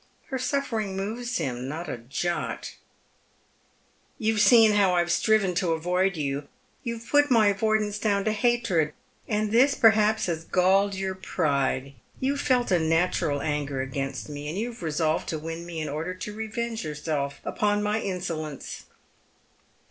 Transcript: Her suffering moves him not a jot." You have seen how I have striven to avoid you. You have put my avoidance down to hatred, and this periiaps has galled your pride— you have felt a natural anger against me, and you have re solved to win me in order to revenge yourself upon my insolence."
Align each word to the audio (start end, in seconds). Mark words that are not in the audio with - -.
Her 0.29 0.39
suffering 0.39 0.97
moves 0.97 1.37
him 1.37 1.67
not 1.67 1.87
a 1.87 1.95
jot." 1.99 2.73
You 4.17 4.33
have 4.33 4.41
seen 4.41 4.71
how 4.71 4.95
I 4.95 4.99
have 5.01 5.11
striven 5.11 5.53
to 5.53 5.73
avoid 5.73 6.17
you. 6.17 6.47
You 6.81 6.95
have 6.97 7.07
put 7.07 7.29
my 7.29 7.49
avoidance 7.49 7.99
down 7.99 8.25
to 8.25 8.31
hatred, 8.31 8.93
and 9.27 9.51
this 9.51 9.75
periiaps 9.75 10.25
has 10.25 10.43
galled 10.43 10.95
your 10.95 11.13
pride— 11.13 11.93
you 12.19 12.31
have 12.31 12.41
felt 12.41 12.71
a 12.71 12.79
natural 12.79 13.43
anger 13.43 13.79
against 13.81 14.27
me, 14.27 14.49
and 14.49 14.57
you 14.57 14.69
have 14.69 14.81
re 14.81 14.89
solved 14.89 15.29
to 15.29 15.37
win 15.37 15.67
me 15.67 15.79
in 15.81 15.87
order 15.87 16.15
to 16.15 16.33
revenge 16.33 16.83
yourself 16.83 17.39
upon 17.45 17.83
my 17.83 17.99
insolence." 18.01 18.85